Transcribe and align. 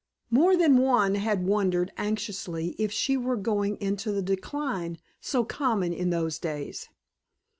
More 0.31 0.57
than 0.57 0.79
one 0.79 1.13
had 1.13 1.45
wondered 1.45 1.93
anxiously 1.95 2.73
if 2.79 2.91
she 2.91 3.17
were 3.17 3.35
going 3.35 3.75
into 3.79 4.11
the 4.11 4.23
decline 4.23 4.97
so 5.19 5.43
common 5.45 5.93
in 5.93 6.09
those 6.09 6.39
days. 6.39 6.89